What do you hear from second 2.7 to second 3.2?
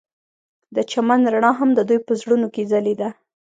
ځلېده.